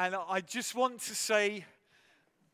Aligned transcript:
And 0.00 0.14
I 0.14 0.40
just 0.42 0.76
want 0.76 1.00
to 1.00 1.14
say, 1.16 1.64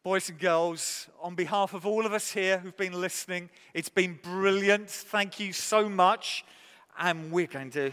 boys 0.03 0.31
and 0.31 0.39
girls, 0.39 1.11
on 1.21 1.35
behalf 1.35 1.75
of 1.75 1.85
all 1.85 2.07
of 2.07 2.15
us 2.15 2.31
here 2.31 2.57
who've 2.57 2.75
been 2.75 2.99
listening, 2.99 3.51
it's 3.75 3.91
been 3.91 4.19
brilliant. 4.23 4.89
Thank 4.89 5.39
you 5.39 5.53
so 5.53 5.87
much. 5.87 6.43
And 6.99 7.31
we're 7.31 7.47
going 7.47 7.69
to. 7.73 7.93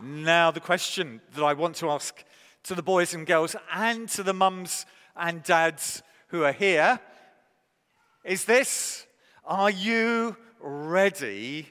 Now, 0.00 0.52
the 0.52 0.60
question 0.60 1.20
that 1.34 1.42
I 1.42 1.52
want 1.54 1.74
to 1.78 1.90
ask 1.90 2.22
to 2.62 2.76
the 2.76 2.82
boys 2.84 3.12
and 3.12 3.26
girls 3.26 3.56
and 3.74 4.08
to 4.10 4.22
the 4.22 4.34
mums 4.34 4.86
and 5.16 5.42
dads 5.42 6.04
who 6.28 6.44
are 6.44 6.52
here 6.52 7.00
is 8.24 8.44
this 8.44 9.04
Are 9.44 9.70
you 9.70 10.36
ready 10.60 11.68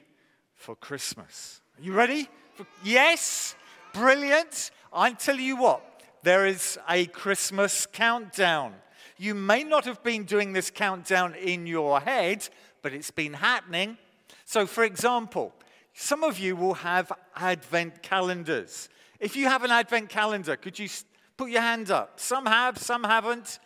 for 0.54 0.74
Christmas? 0.76 1.60
Are 1.78 1.82
you 1.82 1.92
ready? 1.92 2.28
For, 2.54 2.66
yes? 2.84 3.54
Brilliant. 3.92 4.70
I 4.92 5.12
tell 5.12 5.36
you 5.36 5.56
what, 5.56 5.82
there 6.22 6.46
is 6.46 6.78
a 6.88 7.06
Christmas 7.06 7.86
countdown. 7.86 8.74
You 9.16 9.34
may 9.34 9.64
not 9.64 9.84
have 9.84 10.02
been 10.02 10.24
doing 10.24 10.52
this 10.52 10.70
countdown 10.70 11.34
in 11.34 11.66
your 11.66 12.00
head, 12.00 12.48
but 12.82 12.92
it's 12.92 13.10
been 13.10 13.34
happening. 13.34 13.98
So, 14.44 14.66
for 14.66 14.84
example, 14.84 15.52
some 15.92 16.24
of 16.24 16.38
you 16.38 16.56
will 16.56 16.74
have 16.74 17.12
advent 17.36 18.02
calendars. 18.02 18.88
If 19.18 19.36
you 19.36 19.46
have 19.48 19.64
an 19.64 19.70
advent 19.70 20.08
calendar, 20.08 20.56
could 20.56 20.78
you 20.78 20.88
put 21.36 21.50
your 21.50 21.60
hand 21.60 21.90
up? 21.90 22.18
Some 22.18 22.46
have, 22.46 22.78
some 22.78 23.04
haven't. 23.04 23.58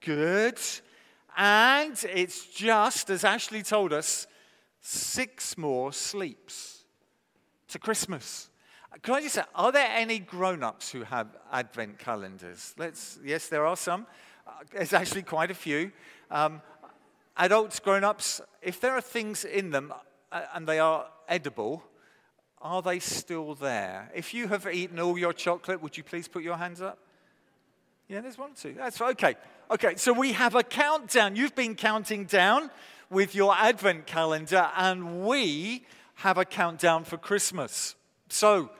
Good. 0.00 0.58
And 1.36 2.02
it's 2.12 2.46
just, 2.46 3.10
as 3.10 3.24
Ashley 3.24 3.62
told 3.62 3.92
us, 3.92 4.26
six 4.86 5.56
more 5.56 5.92
sleeps 5.92 6.84
to 7.68 7.78
Christmas. 7.78 8.50
Can 9.02 9.14
I 9.14 9.22
just 9.22 9.34
say, 9.34 9.42
are 9.54 9.72
there 9.72 9.88
any 9.90 10.18
grown 10.18 10.62
ups 10.62 10.92
who 10.92 11.02
have 11.04 11.28
advent 11.50 11.98
calendars? 11.98 12.74
Let's, 12.76 13.18
yes, 13.24 13.48
there 13.48 13.66
are 13.66 13.78
some. 13.78 14.06
Uh, 14.46 14.50
there's 14.72 14.92
actually 14.92 15.22
quite 15.22 15.50
a 15.50 15.54
few. 15.54 15.90
Um, 16.30 16.60
adults, 17.36 17.80
grown 17.80 18.04
ups, 18.04 18.42
if 18.60 18.78
there 18.78 18.92
are 18.92 19.00
things 19.00 19.46
in 19.46 19.70
them 19.70 19.92
uh, 20.30 20.42
and 20.54 20.66
they 20.66 20.78
are 20.78 21.06
edible, 21.28 21.82
are 22.60 22.82
they 22.82 22.98
still 22.98 23.54
there? 23.54 24.12
If 24.14 24.34
you 24.34 24.48
have 24.48 24.66
eaten 24.66 25.00
all 25.00 25.18
your 25.18 25.32
chocolate, 25.32 25.82
would 25.82 25.96
you 25.96 26.04
please 26.04 26.28
put 26.28 26.42
your 26.42 26.58
hands 26.58 26.82
up? 26.82 26.98
Yeah, 28.06 28.20
there's 28.20 28.36
one 28.36 28.50
or 28.50 28.54
two. 28.54 28.74
That's 28.74 29.00
okay. 29.00 29.34
Okay, 29.70 29.96
so 29.96 30.12
we 30.12 30.32
have 30.32 30.54
a 30.54 30.62
countdown. 30.62 31.36
You've 31.36 31.54
been 31.54 31.74
counting 31.74 32.26
down 32.26 32.70
with 33.14 33.34
your 33.34 33.54
advent 33.54 34.06
calendar, 34.06 34.68
and 34.76 35.24
we 35.24 35.86
have 36.16 36.36
a 36.36 36.44
countdown 36.44 37.04
for 37.04 37.16
Christmas. 37.16 37.94
So, 38.28 38.70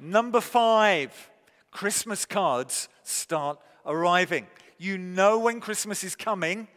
number 0.00 0.40
five, 0.40 1.30
Christmas 1.70 2.26
cards 2.26 2.88
start 3.04 3.58
arriving. 3.86 4.46
You 4.78 4.98
know 4.98 5.38
when 5.38 5.60
Christmas 5.60 6.04
is 6.04 6.16
coming 6.16 6.68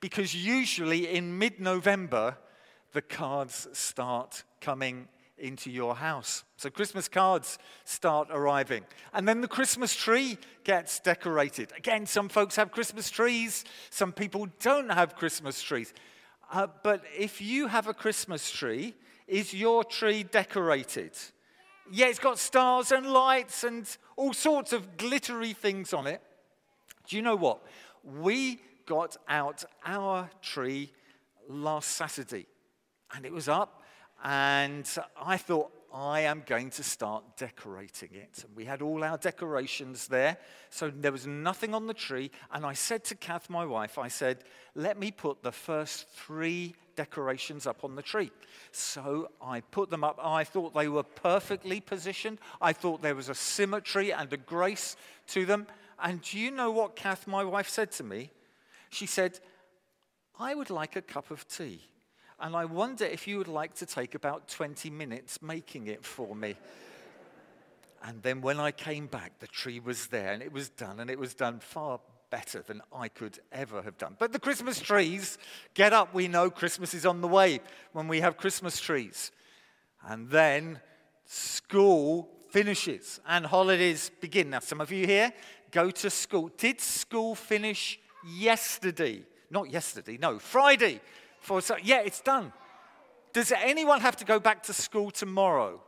because 0.00 0.34
usually 0.34 1.08
in 1.08 1.38
mid 1.38 1.60
November, 1.60 2.36
the 2.92 3.02
cards 3.02 3.66
start 3.72 4.44
coming 4.60 5.08
into 5.38 5.70
your 5.70 5.94
house. 5.94 6.44
So 6.56 6.68
Christmas 6.68 7.08
cards 7.08 7.58
start 7.84 8.28
arriving. 8.30 8.84
And 9.14 9.26
then 9.26 9.40
the 9.40 9.48
Christmas 9.48 9.94
tree 9.94 10.36
gets 10.64 11.00
decorated. 11.00 11.72
Again, 11.76 12.04
some 12.04 12.28
folks 12.28 12.56
have 12.56 12.70
Christmas 12.70 13.08
trees, 13.10 13.64
some 13.88 14.12
people 14.12 14.48
don't 14.60 14.90
have 14.90 15.16
Christmas 15.16 15.62
trees. 15.62 15.94
Uh, 16.50 16.66
but 16.82 17.02
if 17.16 17.40
you 17.40 17.68
have 17.68 17.86
a 17.86 17.94
Christmas 17.94 18.50
tree, 18.50 18.94
is 19.28 19.54
your 19.54 19.84
tree 19.84 20.24
decorated? 20.24 21.12
Yeah, 21.92 22.06
it's 22.06 22.18
got 22.18 22.38
stars 22.38 22.90
and 22.90 23.06
lights 23.06 23.62
and 23.62 23.86
all 24.16 24.32
sorts 24.32 24.72
of 24.72 24.96
glittery 24.96 25.52
things 25.52 25.92
on 25.92 26.08
it. 26.08 26.20
Do 27.06 27.16
you 27.16 27.22
know 27.22 27.36
what? 27.36 27.62
We 28.04 28.60
got 28.86 29.16
out 29.28 29.64
our 29.84 30.28
tree 30.42 30.92
last 31.48 31.92
Saturday 31.92 32.46
and 33.14 33.24
it 33.24 33.32
was 33.32 33.48
up 33.48 33.82
and 34.24 34.88
I 35.20 35.36
thought, 35.36 35.70
I 35.92 36.20
am 36.20 36.42
going 36.46 36.70
to 36.70 36.82
start 36.82 37.36
decorating 37.36 38.10
it. 38.12 38.44
And 38.44 38.54
we 38.56 38.64
had 38.64 38.82
all 38.82 39.02
our 39.02 39.18
decorations 39.18 40.08
there. 40.08 40.36
So 40.70 40.90
there 40.90 41.12
was 41.12 41.26
nothing 41.26 41.74
on 41.74 41.86
the 41.86 41.94
tree. 41.94 42.30
And 42.52 42.64
I 42.64 42.74
said 42.74 43.04
to 43.04 43.14
Kath, 43.14 43.50
my 43.50 43.64
wife, 43.64 43.98
I 43.98 44.08
said, 44.08 44.44
let 44.74 44.98
me 44.98 45.10
put 45.10 45.42
the 45.42 45.52
first 45.52 46.08
three 46.10 46.74
decorations 46.96 47.66
up 47.66 47.82
on 47.82 47.96
the 47.96 48.02
tree. 48.02 48.30
So 48.72 49.30
I 49.42 49.60
put 49.60 49.90
them 49.90 50.04
up. 50.04 50.18
I 50.22 50.44
thought 50.44 50.74
they 50.74 50.88
were 50.88 51.02
perfectly 51.02 51.80
positioned. 51.80 52.38
I 52.60 52.72
thought 52.72 53.02
there 53.02 53.14
was 53.14 53.28
a 53.28 53.34
symmetry 53.34 54.12
and 54.12 54.32
a 54.32 54.36
grace 54.36 54.96
to 55.28 55.44
them. 55.44 55.66
And 56.02 56.22
do 56.22 56.38
you 56.38 56.50
know 56.50 56.70
what 56.70 56.96
Kath, 56.96 57.26
my 57.26 57.44
wife, 57.44 57.68
said 57.68 57.90
to 57.92 58.04
me? 58.04 58.30
She 58.90 59.06
said, 59.06 59.40
I 60.38 60.54
would 60.54 60.70
like 60.70 60.96
a 60.96 61.02
cup 61.02 61.30
of 61.30 61.46
tea. 61.48 61.82
And 62.40 62.56
I 62.56 62.64
wonder 62.64 63.04
if 63.04 63.28
you 63.28 63.36
would 63.38 63.48
like 63.48 63.74
to 63.76 63.86
take 63.86 64.14
about 64.14 64.48
20 64.48 64.88
minutes 64.88 65.42
making 65.42 65.88
it 65.88 66.04
for 66.04 66.34
me. 66.34 66.56
And 68.02 68.22
then 68.22 68.40
when 68.40 68.58
I 68.58 68.70
came 68.70 69.06
back, 69.06 69.38
the 69.40 69.46
tree 69.46 69.78
was 69.78 70.06
there 70.06 70.32
and 70.32 70.42
it 70.42 70.52
was 70.52 70.70
done, 70.70 71.00
and 71.00 71.10
it 71.10 71.18
was 71.18 71.34
done 71.34 71.60
far 71.60 72.00
better 72.30 72.62
than 72.62 72.80
I 72.94 73.08
could 73.08 73.40
ever 73.52 73.82
have 73.82 73.98
done. 73.98 74.16
But 74.18 74.32
the 74.32 74.38
Christmas 74.38 74.80
trees, 74.80 75.36
get 75.74 75.92
up, 75.92 76.14
we 76.14 76.28
know 76.28 76.48
Christmas 76.48 76.94
is 76.94 77.04
on 77.04 77.20
the 77.20 77.28
way 77.28 77.60
when 77.92 78.08
we 78.08 78.20
have 78.20 78.38
Christmas 78.38 78.80
trees. 78.80 79.32
And 80.06 80.30
then 80.30 80.80
school 81.26 82.30
finishes 82.48 83.20
and 83.28 83.44
holidays 83.44 84.10
begin. 84.20 84.50
Now, 84.50 84.60
some 84.60 84.80
of 84.80 84.90
you 84.90 85.06
here 85.06 85.32
go 85.70 85.90
to 85.90 86.08
school. 86.08 86.50
Did 86.56 86.80
school 86.80 87.34
finish 87.34 88.00
yesterday? 88.26 89.24
Not 89.50 89.70
yesterday, 89.70 90.16
no, 90.16 90.38
Friday 90.38 91.00
for 91.40 91.60
so 91.60 91.76
yeah, 91.82 92.00
it's 92.00 92.20
done. 92.20 92.52
Does 93.32 93.52
anyone 93.52 94.00
have 94.00 94.16
to 94.16 94.24
go 94.24 94.40
back 94.40 94.62
to 94.64 94.72
school 94.72 95.10
tomorrow? 95.10 95.80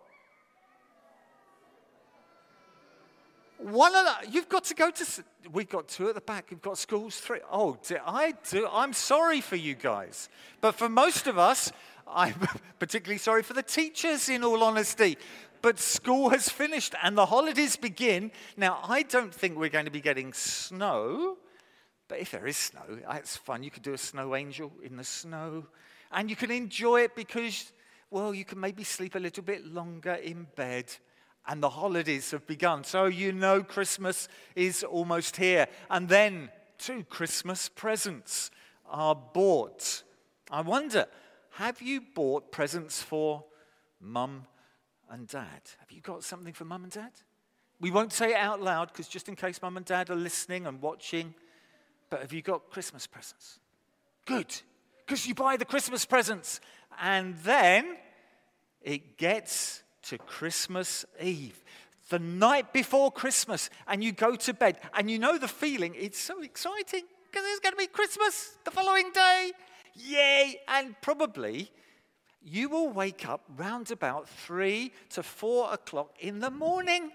One 3.59 3.95
of 3.95 4.05
the, 4.05 4.31
you've 4.31 4.49
got 4.49 4.65
to 4.65 4.75
go 4.75 4.91
to, 4.91 5.25
we've 5.53 5.69
got 5.69 5.87
two 5.87 6.09
at 6.09 6.17
the 6.17 6.21
back, 6.21 6.47
we've 6.51 6.61
got 6.61 6.79
schools 6.79 7.19
three. 7.19 7.39
Oh, 7.51 7.79
I 8.05 8.35
do, 8.51 8.69
I'm 8.71 8.93
sorry 8.93 9.41
for 9.41 9.55
you 9.55 9.75
guys. 9.75 10.29
But 10.61 10.73
for 10.73 10.89
most 10.89 11.29
of 11.29 11.39
us, 11.39 11.71
I'm 12.09 12.35
particularly 12.81 13.19
sorry 13.19 13.43
for 13.43 13.55
the 13.55 13.62
teachers, 13.62 14.29
in 14.29 14.43
all 14.43 14.65
honesty. 14.65 15.17
But 15.62 15.79
school 15.79 16.31
has 16.31 16.49
finished 16.49 16.97
and 17.05 17.17
the 17.17 17.27
holidays 17.27 17.77
begin. 17.77 18.33
Now, 18.57 18.81
I 18.83 19.03
don't 19.03 19.33
think 19.33 19.57
we're 19.57 19.69
going 19.69 19.85
to 19.85 19.93
be 19.93 20.01
getting 20.01 20.33
snow. 20.33 21.39
But 22.12 22.21
if 22.21 22.33
there 22.33 22.47
is 22.47 22.59
snow, 22.59 22.83
it's 23.12 23.39
fun. 23.39 23.62
You 23.62 23.71
could 23.71 23.83
do 23.83 23.95
a 23.95 23.99
snow 23.99 24.37
angel 24.37 24.71
in 24.83 24.99
the 24.99 25.03
snow. 25.03 25.65
And 26.11 26.28
you 26.28 26.37
can 26.37 26.50
enjoy 26.50 27.05
it 27.05 27.17
because, 27.17 27.73
well, 28.11 28.34
you 28.34 28.45
can 28.45 28.61
maybe 28.61 28.84
sleep 28.84 29.15
a 29.15 29.19
little 29.19 29.43
bit 29.43 29.65
longer 29.65 30.12
in 30.12 30.47
bed. 30.55 30.93
And 31.49 31.62
the 31.62 31.71
holidays 31.71 32.33
have 32.33 32.47
begun. 32.47 32.84
So 32.84 33.06
you 33.06 33.33
know 33.33 33.62
Christmas 33.62 34.28
is 34.55 34.84
almost 34.84 35.37
here. 35.37 35.69
And 35.89 36.06
then 36.06 36.50
two 36.77 37.05
Christmas 37.05 37.71
presents 37.71 38.50
are 38.91 39.15
bought. 39.15 40.03
I 40.50 40.61
wonder, 40.61 41.06
have 41.53 41.81
you 41.81 42.03
bought 42.15 42.53
presents 42.53 43.00
for 43.00 43.43
mum 44.03 44.44
and 45.09 45.27
dad? 45.27 45.62
Have 45.81 45.91
you 45.91 46.03
got 46.03 46.25
something 46.25 46.53
for 46.53 46.67
mum 46.67 46.83
and 46.83 46.93
dad? 46.93 47.12
We 47.81 47.91
won't 47.91 48.12
say 48.12 48.33
it 48.33 48.37
out 48.37 48.61
loud 48.61 48.89
because 48.89 49.09
just 49.09 49.31
in 49.31 49.34
case 49.34 49.62
mum 49.62 49.79
and 49.79 49.87
dad 49.87 50.11
are 50.11 50.15
listening 50.15 50.67
and 50.67 50.83
watching, 50.83 51.34
but 52.12 52.21
have 52.21 52.34
you 52.34 52.43
got 52.43 52.69
Christmas 52.69 53.06
presents? 53.06 53.59
Good, 54.27 54.55
because 54.99 55.27
you 55.27 55.34
buy 55.34 55.56
the 55.56 55.65
Christmas 55.65 56.05
presents. 56.05 56.61
And 57.00 57.38
then 57.38 57.97
it 58.82 59.17
gets 59.17 59.82
to 60.03 60.19
Christmas 60.19 61.06
Eve, 61.23 61.64
the 62.11 62.19
night 62.19 62.75
before 62.75 63.11
Christmas, 63.11 63.70
and 63.88 64.05
you 64.05 64.12
go 64.12 64.37
to 64.37 64.53
bed, 64.53 64.76
and 64.93 65.11
you 65.11 65.19
know 65.19 65.38
the 65.38 65.49
feeling, 65.49 65.94
it's 65.99 66.20
so 66.20 66.43
exciting 66.43 67.05
because 67.31 67.47
it's 67.49 67.61
going 67.61 67.73
to 67.73 67.79
be 67.79 67.87
Christmas 67.87 68.59
the 68.64 68.70
following 68.70 69.11
day. 69.12 69.53
Yay! 69.94 70.61
And 70.69 70.94
probably 71.00 71.70
you 72.44 72.69
will 72.69 72.89
wake 72.89 73.29
up 73.29 73.43
round 73.56 73.91
about 73.91 74.29
three 74.29 74.93
to 75.11 75.23
four 75.23 75.73
o'clock 75.73 76.15
in 76.21 76.41
the 76.41 76.50
morning 76.50 77.11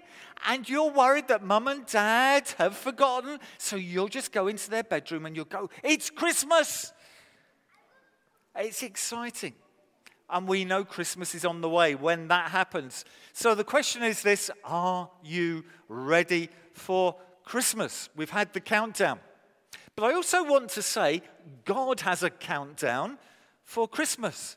and 0.45 0.67
you're 0.67 0.89
worried 0.89 1.27
that 1.27 1.43
mum 1.43 1.67
and 1.67 1.85
dad 1.85 2.47
have 2.57 2.77
forgotten. 2.77 3.39
So 3.57 3.75
you'll 3.75 4.07
just 4.07 4.31
go 4.31 4.47
into 4.47 4.69
their 4.69 4.83
bedroom 4.83 5.25
and 5.25 5.35
you'll 5.35 5.45
go, 5.45 5.69
It's 5.83 6.09
Christmas! 6.09 6.93
It's 8.55 8.81
exciting. 8.83 9.53
And 10.29 10.47
we 10.47 10.65
know 10.65 10.83
Christmas 10.83 11.35
is 11.35 11.45
on 11.45 11.61
the 11.61 11.69
way 11.69 11.95
when 11.95 12.27
that 12.27 12.51
happens. 12.51 13.05
So 13.33 13.55
the 13.55 13.63
question 13.63 14.03
is 14.03 14.21
this 14.21 14.49
Are 14.63 15.09
you 15.23 15.63
ready 15.89 16.49
for 16.73 17.15
Christmas? 17.43 18.09
We've 18.15 18.29
had 18.29 18.53
the 18.53 18.61
countdown. 18.61 19.19
But 19.95 20.05
I 20.05 20.13
also 20.13 20.43
want 20.43 20.69
to 20.71 20.81
say 20.81 21.21
God 21.65 22.01
has 22.01 22.23
a 22.23 22.29
countdown 22.29 23.17
for 23.63 23.87
Christmas. 23.87 24.55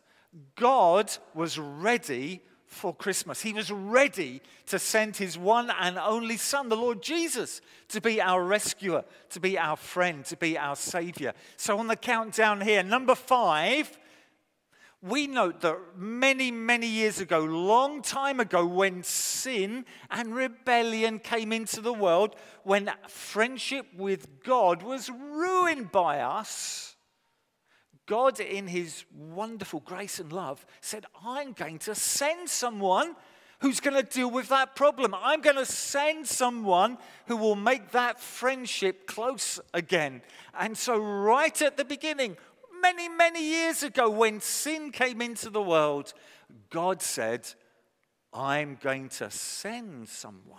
God 0.55 1.11
was 1.35 1.59
ready 1.59 2.43
for 2.71 2.95
Christmas. 2.95 3.43
He 3.43 3.53
was 3.53 3.71
ready 3.71 4.41
to 4.67 4.79
send 4.79 5.17
his 5.17 5.37
one 5.37 5.73
and 5.81 5.99
only 5.99 6.37
Son, 6.37 6.69
the 6.69 6.77
Lord 6.77 7.03
Jesus, 7.03 7.61
to 7.89 8.01
be 8.01 8.21
our 8.21 8.45
rescuer, 8.45 9.05
to 9.31 9.41
be 9.41 9.59
our 9.59 9.77
friend, 9.77 10.25
to 10.27 10.37
be 10.37 10.57
our 10.57 10.77
Savior. 10.77 11.35
So, 11.57 11.79
on 11.79 11.89
the 11.89 11.97
countdown 11.97 12.61
here, 12.61 12.85
number 12.85 13.17
five, 13.17 13.99
we 15.03 15.27
note 15.27 15.63
that 15.63 15.79
many, 15.97 16.53
many 16.53 16.87
years 16.87 17.21
ago, 17.21 17.41
long 17.41 18.03
time 18.03 18.39
ago, 18.39 18.65
when 18.65 19.03
sin 19.03 19.85
and 20.11 20.35
rebellion 20.35 21.19
came 21.19 21.53
into 21.53 21.81
the 21.81 21.93
world, 21.93 22.37
when 22.63 22.93
friendship 23.09 23.87
with 23.97 24.45
God 24.45 24.83
was 24.83 25.11
ruined 25.11 25.91
by 25.91 26.21
us 26.21 26.90
God, 28.11 28.41
in 28.41 28.67
his 28.67 29.05
wonderful 29.17 29.79
grace 29.79 30.19
and 30.19 30.33
love, 30.33 30.67
said, 30.81 31.07
I'm 31.25 31.53
going 31.53 31.79
to 31.79 31.95
send 31.95 32.49
someone 32.49 33.15
who's 33.61 33.79
going 33.79 33.95
to 33.95 34.03
deal 34.03 34.29
with 34.29 34.49
that 34.49 34.75
problem. 34.75 35.15
I'm 35.15 35.41
going 35.41 35.55
to 35.55 35.65
send 35.65 36.27
someone 36.27 36.99
who 37.29 37.37
will 37.37 37.55
make 37.55 37.93
that 37.93 38.19
friendship 38.19 39.07
close 39.07 39.61
again. 39.73 40.23
And 40.59 40.77
so, 40.77 40.99
right 40.99 41.63
at 41.63 41.77
the 41.77 41.85
beginning, 41.85 42.37
many, 42.83 43.09
many 43.09 43.49
years 43.49 43.85
ago, 43.85 44.11
when 44.11 44.41
sin 44.41 44.91
came 44.91 45.23
into 45.23 45.49
the 45.49 45.63
world, 45.63 46.13
God 46.69 47.03
said, 47.03 47.47
I'm 48.33 48.77
going 48.83 49.09
to 49.11 49.31
send 49.31 50.09
someone. 50.09 50.59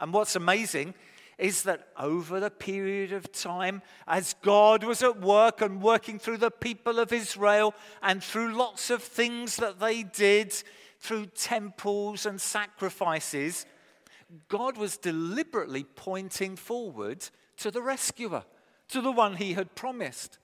And 0.00 0.10
what's 0.10 0.36
amazing 0.36 0.94
is 1.38 1.64
that 1.64 1.88
over 1.98 2.40
the 2.40 2.50
period 2.50 3.12
of 3.12 3.30
time, 3.30 3.82
as 4.06 4.34
God 4.42 4.84
was 4.84 5.02
at 5.02 5.20
work 5.20 5.60
and 5.60 5.82
working 5.82 6.18
through 6.18 6.38
the 6.38 6.50
people 6.50 6.98
of 6.98 7.12
Israel 7.12 7.74
and 8.02 8.22
through 8.22 8.56
lots 8.56 8.88
of 8.88 9.02
things 9.02 9.56
that 9.56 9.78
they 9.78 10.02
did, 10.02 10.54
through 10.98 11.26
temples 11.26 12.24
and 12.24 12.40
sacrifices, 12.40 13.66
God 14.48 14.78
was 14.78 14.96
deliberately 14.96 15.84
pointing 15.84 16.56
forward 16.56 17.28
to 17.58 17.70
the 17.70 17.82
rescuer, 17.82 18.44
to 18.88 19.00
the 19.00 19.12
one 19.12 19.36
he 19.36 19.52
had 19.52 19.74
promised. 19.74 20.38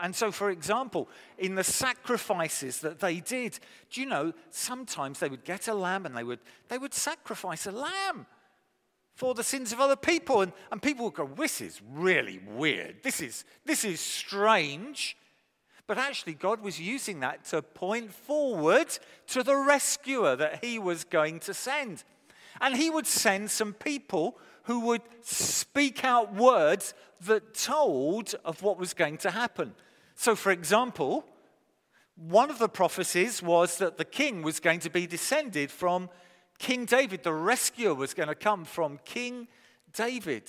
And 0.00 0.14
so, 0.14 0.30
for 0.30 0.50
example, 0.50 1.08
in 1.38 1.54
the 1.54 1.64
sacrifices 1.64 2.80
that 2.80 3.00
they 3.00 3.20
did, 3.20 3.58
do 3.90 4.00
you 4.00 4.06
know, 4.06 4.32
sometimes 4.50 5.20
they 5.20 5.28
would 5.28 5.44
get 5.44 5.68
a 5.68 5.74
lamb 5.74 6.04
and 6.04 6.16
they 6.16 6.24
would, 6.24 6.40
they 6.68 6.78
would 6.78 6.92
sacrifice 6.92 7.66
a 7.66 7.72
lamb 7.72 8.26
for 9.16 9.34
the 9.34 9.42
sins 9.42 9.72
of 9.72 9.80
other 9.80 9.96
people. 9.96 10.42
And, 10.42 10.52
and 10.70 10.80
people 10.80 11.06
would 11.06 11.14
go, 11.14 11.28
This 11.36 11.60
is 11.60 11.80
really 11.92 12.40
weird. 12.54 13.02
This 13.02 13.20
is, 13.20 13.44
this 13.64 13.84
is 13.84 13.98
strange. 13.98 15.16
But 15.88 15.98
actually, 15.98 16.34
God 16.34 16.60
was 16.60 16.80
using 16.80 17.20
that 17.20 17.44
to 17.46 17.62
point 17.62 18.12
forward 18.12 18.88
to 19.28 19.42
the 19.42 19.56
rescuer 19.56 20.36
that 20.36 20.64
he 20.64 20.78
was 20.78 21.04
going 21.04 21.40
to 21.40 21.54
send. 21.54 22.04
And 22.60 22.76
he 22.76 22.90
would 22.90 23.06
send 23.06 23.50
some 23.50 23.72
people 23.72 24.36
who 24.64 24.80
would 24.80 25.02
speak 25.22 26.04
out 26.04 26.34
words 26.34 26.92
that 27.26 27.54
told 27.54 28.34
of 28.44 28.62
what 28.62 28.78
was 28.78 28.94
going 28.94 29.18
to 29.18 29.30
happen. 29.30 29.74
So, 30.16 30.34
for 30.34 30.50
example, 30.50 31.24
one 32.16 32.50
of 32.50 32.58
the 32.58 32.68
prophecies 32.68 33.42
was 33.42 33.78
that 33.78 33.96
the 33.96 34.04
king 34.04 34.42
was 34.42 34.58
going 34.58 34.80
to 34.80 34.90
be 34.90 35.06
descended 35.06 35.70
from 35.70 36.10
King 36.58 36.84
David, 36.84 37.22
the 37.22 37.32
rescuer, 37.32 37.94
was 37.94 38.14
going 38.14 38.28
to 38.28 38.34
come 38.34 38.64
from 38.64 38.98
King 39.04 39.48
David. 39.92 40.44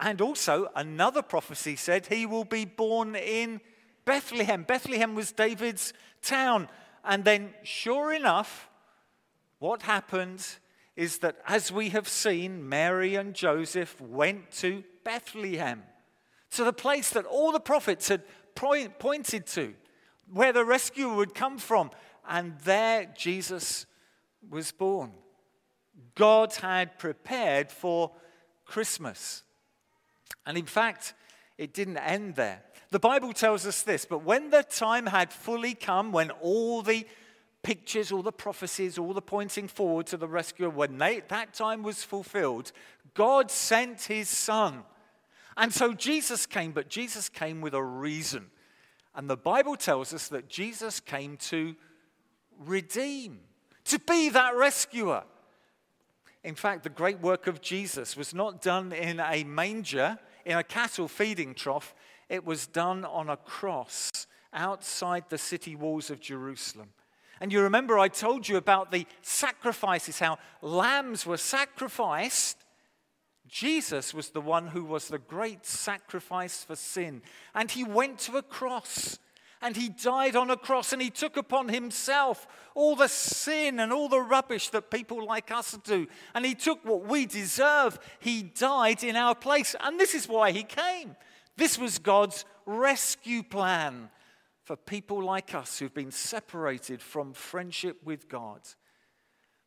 And 0.00 0.20
also, 0.20 0.70
another 0.76 1.22
prophecy 1.22 1.76
said 1.76 2.06
he 2.06 2.26
will 2.26 2.44
be 2.44 2.64
born 2.64 3.16
in 3.16 3.60
Bethlehem. 4.04 4.62
Bethlehem 4.62 5.14
was 5.14 5.32
David's 5.32 5.92
town. 6.22 6.68
And 7.04 7.24
then, 7.24 7.54
sure 7.62 8.12
enough, 8.12 8.68
what 9.58 9.82
happened 9.82 10.46
is 10.94 11.18
that 11.18 11.36
as 11.46 11.72
we 11.72 11.90
have 11.90 12.08
seen, 12.08 12.68
Mary 12.68 13.14
and 13.14 13.34
Joseph 13.34 14.00
went 14.00 14.50
to 14.52 14.84
Bethlehem, 15.04 15.82
to 16.52 16.64
the 16.64 16.72
place 16.72 17.10
that 17.10 17.24
all 17.24 17.52
the 17.52 17.60
prophets 17.60 18.08
had 18.08 18.22
point, 18.54 18.98
pointed 18.98 19.46
to, 19.46 19.74
where 20.32 20.52
the 20.52 20.64
rescuer 20.64 21.14
would 21.14 21.34
come 21.34 21.58
from. 21.58 21.90
And 22.28 22.58
there 22.64 23.06
Jesus 23.16 23.86
was 24.48 24.72
born. 24.72 25.12
God 26.14 26.54
had 26.54 26.98
prepared 26.98 27.70
for 27.70 28.12
Christmas. 28.64 29.42
And 30.46 30.56
in 30.56 30.66
fact, 30.66 31.14
it 31.56 31.74
didn't 31.74 31.98
end 31.98 32.36
there. 32.36 32.62
The 32.90 32.98
Bible 32.98 33.32
tells 33.32 33.66
us 33.66 33.82
this, 33.82 34.06
but 34.06 34.24
when 34.24 34.50
the 34.50 34.62
time 34.62 35.06
had 35.06 35.32
fully 35.32 35.74
come, 35.74 36.12
when 36.12 36.30
all 36.30 36.82
the 36.82 37.06
pictures, 37.62 38.12
all 38.12 38.22
the 38.22 38.32
prophecies, 38.32 38.96
all 38.96 39.12
the 39.12 39.20
pointing 39.20 39.68
forward 39.68 40.06
to 40.06 40.16
the 40.16 40.28
rescuer, 40.28 40.70
when 40.70 40.96
they, 40.96 41.20
that 41.28 41.52
time 41.52 41.82
was 41.82 42.02
fulfilled, 42.02 42.72
God 43.14 43.50
sent 43.50 44.02
his 44.02 44.28
son. 44.28 44.84
And 45.56 45.72
so 45.72 45.92
Jesus 45.92 46.46
came, 46.46 46.72
but 46.72 46.88
Jesus 46.88 47.28
came 47.28 47.60
with 47.60 47.74
a 47.74 47.82
reason. 47.82 48.46
And 49.14 49.28
the 49.28 49.36
Bible 49.36 49.76
tells 49.76 50.14
us 50.14 50.28
that 50.28 50.48
Jesus 50.48 51.00
came 51.00 51.36
to 51.38 51.74
redeem 52.58 53.40
to 53.88 53.98
be 53.98 54.28
that 54.30 54.56
rescuer. 54.56 55.24
In 56.44 56.54
fact, 56.54 56.84
the 56.84 56.90
great 56.90 57.20
work 57.20 57.46
of 57.46 57.60
Jesus 57.60 58.16
was 58.16 58.32
not 58.32 58.62
done 58.62 58.92
in 58.92 59.20
a 59.20 59.44
manger, 59.44 60.18
in 60.44 60.56
a 60.56 60.64
cattle 60.64 61.08
feeding 61.08 61.54
trough, 61.54 61.94
it 62.28 62.44
was 62.44 62.66
done 62.66 63.04
on 63.04 63.28
a 63.28 63.36
cross 63.36 64.26
outside 64.52 65.24
the 65.28 65.38
city 65.38 65.74
walls 65.74 66.10
of 66.10 66.20
Jerusalem. 66.20 66.88
And 67.40 67.52
you 67.52 67.62
remember 67.62 67.98
I 67.98 68.08
told 68.08 68.48
you 68.48 68.56
about 68.56 68.90
the 68.90 69.06
sacrifices, 69.22 70.18
how 70.18 70.38
lambs 70.60 71.24
were 71.26 71.36
sacrificed. 71.36 72.64
Jesus 73.46 74.12
was 74.12 74.30
the 74.30 74.40
one 74.40 74.68
who 74.68 74.84
was 74.84 75.08
the 75.08 75.18
great 75.18 75.64
sacrifice 75.64 76.64
for 76.64 76.76
sin. 76.76 77.22
And 77.54 77.70
he 77.70 77.84
went 77.84 78.18
to 78.20 78.36
a 78.36 78.42
cross 78.42 79.18
and 79.60 79.76
he 79.76 79.88
died 79.88 80.36
on 80.36 80.50
a 80.50 80.56
cross 80.56 80.92
and 80.92 81.02
he 81.02 81.10
took 81.10 81.36
upon 81.36 81.68
himself 81.68 82.46
all 82.74 82.94
the 82.94 83.08
sin 83.08 83.80
and 83.80 83.92
all 83.92 84.08
the 84.08 84.20
rubbish 84.20 84.68
that 84.70 84.90
people 84.90 85.24
like 85.24 85.50
us 85.50 85.76
do. 85.82 86.06
And 86.34 86.46
he 86.46 86.54
took 86.54 86.84
what 86.84 87.06
we 87.06 87.26
deserve. 87.26 87.98
He 88.20 88.42
died 88.42 89.02
in 89.02 89.16
our 89.16 89.34
place. 89.34 89.74
And 89.80 89.98
this 89.98 90.14
is 90.14 90.28
why 90.28 90.52
he 90.52 90.62
came. 90.62 91.16
This 91.56 91.76
was 91.76 91.98
God's 91.98 92.44
rescue 92.66 93.42
plan 93.42 94.10
for 94.62 94.76
people 94.76 95.22
like 95.22 95.54
us 95.54 95.78
who've 95.78 95.94
been 95.94 96.12
separated 96.12 97.02
from 97.02 97.32
friendship 97.32 97.96
with 98.04 98.28
God. 98.28 98.60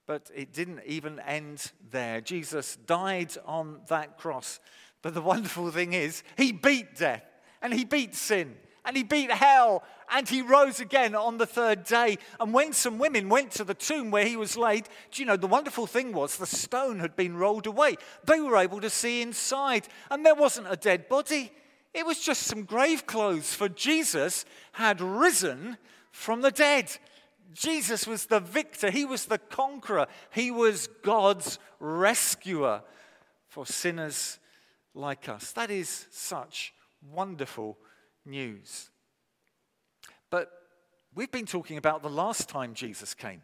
But 0.07 0.31
it 0.33 0.53
didn't 0.53 0.81
even 0.85 1.19
end 1.19 1.71
there. 1.89 2.21
Jesus 2.21 2.77
died 2.85 3.33
on 3.45 3.81
that 3.89 4.17
cross. 4.17 4.61
But 5.01 5.15
the 5.15 5.21
wonderful 5.21 5.69
thing 5.71 5.91
is, 5.91 6.23
he 6.37 6.53
beat 6.53 6.95
death 6.95 7.25
and 7.61 7.73
he 7.73 7.83
beat 7.83 8.15
sin 8.15 8.55
and 8.85 8.97
he 8.97 9.03
beat 9.03 9.31
hell 9.31 9.83
and 10.11 10.27
he 10.27 10.41
rose 10.41 10.79
again 10.79 11.15
on 11.15 11.37
the 11.37 11.45
third 11.45 11.83
day. 11.83 12.17
And 12.39 12.53
when 12.53 12.73
some 12.73 12.97
women 12.97 13.29
went 13.29 13.51
to 13.53 13.63
the 13.63 13.73
tomb 13.73 14.11
where 14.11 14.25
he 14.25 14.35
was 14.35 14.57
laid, 14.57 14.89
do 15.11 15.21
you 15.21 15.25
know, 15.25 15.37
the 15.37 15.47
wonderful 15.47 15.87
thing 15.87 16.11
was 16.11 16.37
the 16.37 16.45
stone 16.45 16.99
had 16.99 17.15
been 17.15 17.37
rolled 17.37 17.67
away. 17.67 17.95
They 18.25 18.41
were 18.41 18.57
able 18.57 18.81
to 18.81 18.89
see 18.89 19.21
inside, 19.21 19.87
and 20.09 20.25
there 20.25 20.35
wasn't 20.35 20.71
a 20.71 20.75
dead 20.75 21.07
body. 21.07 21.51
It 21.93 22.05
was 22.05 22.19
just 22.19 22.43
some 22.43 22.63
grave 22.63 23.05
clothes, 23.05 23.53
for 23.53 23.69
Jesus 23.69 24.45
had 24.73 25.01
risen 25.01 25.77
from 26.11 26.41
the 26.41 26.51
dead. 26.51 26.91
Jesus 27.53 28.07
was 28.07 28.25
the 28.25 28.39
victor, 28.39 28.89
he 28.89 29.05
was 29.05 29.25
the 29.25 29.37
conqueror, 29.37 30.07
he 30.31 30.51
was 30.51 30.87
God's 31.03 31.59
rescuer 31.79 32.81
for 33.47 33.65
sinners 33.65 34.39
like 34.93 35.27
us. 35.27 35.51
That 35.51 35.69
is 35.69 36.07
such 36.11 36.73
wonderful 37.01 37.77
news. 38.25 38.89
But 40.29 40.51
we've 41.13 41.31
been 41.31 41.45
talking 41.45 41.77
about 41.77 42.01
the 42.01 42.09
last 42.09 42.49
time 42.49 42.73
Jesus 42.73 43.13
came. 43.13 43.41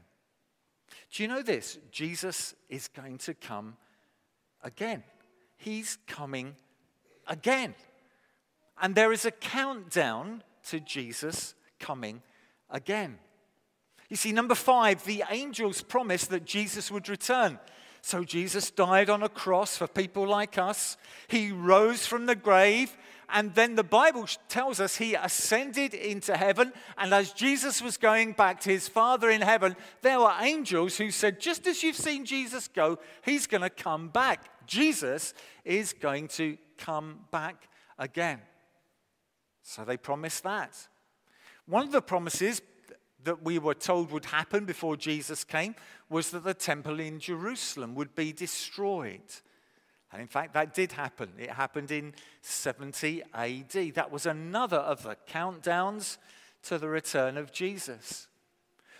Do 1.11 1.23
you 1.23 1.29
know 1.29 1.41
this? 1.41 1.77
Jesus 1.91 2.55
is 2.69 2.87
going 2.87 3.17
to 3.19 3.33
come 3.33 3.77
again. 4.63 5.03
He's 5.57 5.97
coming 6.07 6.55
again. 7.27 7.75
And 8.81 8.93
there 8.93 9.11
is 9.11 9.25
a 9.25 9.31
countdown 9.31 10.43
to 10.69 10.79
Jesus 10.79 11.55
coming 11.79 12.21
again. 12.69 13.17
You 14.09 14.15
see, 14.15 14.31
number 14.31 14.55
five, 14.55 15.03
the 15.03 15.23
angels 15.29 15.81
promised 15.81 16.29
that 16.29 16.45
Jesus 16.45 16.91
would 16.91 17.09
return. 17.09 17.59
So 18.01 18.23
Jesus 18.23 18.71
died 18.71 19.09
on 19.09 19.23
a 19.23 19.29
cross 19.29 19.75
for 19.75 19.87
people 19.87 20.27
like 20.27 20.57
us. 20.57 20.97
He 21.27 21.51
rose 21.51 22.05
from 22.05 22.25
the 22.25 22.35
grave 22.35 22.95
and 23.29 23.53
then 23.55 23.75
the 23.75 23.83
Bible 23.83 24.25
tells 24.47 24.79
us 24.79 24.97
he 24.97 25.13
ascended 25.13 25.93
into 25.93 26.37
heaven. 26.37 26.71
And 26.97 27.13
as 27.13 27.33
Jesus 27.33 27.81
was 27.81 27.97
going 27.97 28.33
back 28.33 28.61
to 28.61 28.69
his 28.69 28.87
Father 28.87 29.29
in 29.29 29.41
heaven, 29.41 29.75
there 30.01 30.19
were 30.19 30.33
angels 30.39 30.97
who 30.97 31.11
said, 31.11 31.39
Just 31.39 31.67
as 31.67 31.83
you've 31.83 31.97
seen 31.97 32.25
Jesus 32.25 32.69
go, 32.69 32.99
he's 33.23 33.45
going 33.45 33.63
to 33.63 33.69
come 33.69 34.07
back. 34.07 34.65
Jesus 34.65 35.33
is 35.65 35.93
going 35.93 36.29
to 36.29 36.57
come 36.77 37.19
back 37.31 37.67
again. 37.97 38.39
So 39.61 39.83
they 39.83 39.97
promised 39.97 40.43
that. 40.43 40.77
One 41.65 41.83
of 41.83 41.91
the 41.91 42.01
promises 42.01 42.61
that 43.25 43.43
we 43.43 43.59
were 43.59 43.73
told 43.73 44.11
would 44.11 44.25
happen 44.25 44.63
before 44.63 44.95
Jesus 44.95 45.43
came 45.43 45.75
was 46.09 46.31
that 46.31 46.45
the 46.45 46.53
temple 46.53 47.01
in 47.01 47.19
Jerusalem 47.19 47.93
would 47.95 48.15
be 48.15 48.31
destroyed. 48.31 49.19
And 50.11 50.21
in 50.21 50.27
fact, 50.27 50.53
that 50.53 50.73
did 50.73 50.93
happen. 50.93 51.33
It 51.37 51.51
happened 51.51 51.91
in 51.91 52.13
70 52.41 53.23
AD. 53.33 53.93
That 53.95 54.11
was 54.11 54.25
another 54.25 54.77
of 54.77 55.03
the 55.03 55.17
countdowns 55.29 56.17
to 56.63 56.77
the 56.77 56.87
return 56.87 57.35
of 57.37 57.51
Jesus. 57.51 58.27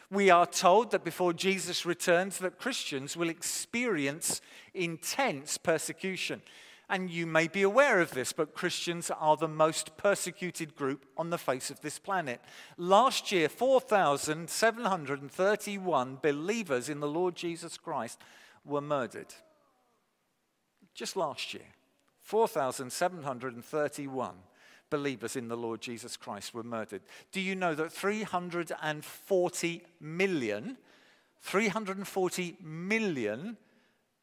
We 0.09 0.29
are 0.29 0.45
told 0.45 0.91
that 0.91 1.03
before 1.03 1.33
Jesus 1.33 1.85
returns 1.85 2.37
that 2.37 2.59
Christians 2.59 3.17
will 3.17 3.27
experience 3.29 4.41
intense 4.73 5.57
persecution. 5.57 6.41
And 6.89 7.09
you 7.09 7.27
may 7.27 7.49
be 7.49 7.63
aware 7.63 7.99
of 7.99 8.11
this, 8.11 8.31
but 8.31 8.53
Christians 8.53 9.11
are 9.11 9.35
the 9.35 9.49
most 9.49 9.97
persecuted 9.97 10.77
group 10.77 11.05
on 11.17 11.29
the 11.29 11.37
face 11.37 11.69
of 11.69 11.81
this 11.81 11.99
planet. 11.99 12.39
Last 12.77 13.33
year, 13.33 13.49
4,731 13.49 16.19
believers 16.21 16.87
in 16.87 17.01
the 17.01 17.07
Lord 17.07 17.35
Jesus 17.35 17.77
Christ 17.77 18.21
were 18.63 18.79
murdered. 18.79 19.33
Just 20.97 21.15
last 21.15 21.53
year, 21.53 21.63
4,731 22.23 24.35
believers 24.89 25.35
in 25.35 25.47
the 25.47 25.55
Lord 25.55 25.79
Jesus 25.79 26.17
Christ 26.17 26.55
were 26.55 26.63
murdered. 26.63 27.03
Do 27.31 27.39
you 27.39 27.55
know 27.55 27.75
that 27.75 27.91
340 27.91 29.83
million, 29.99 30.77
340 31.41 32.57
million 32.63 33.57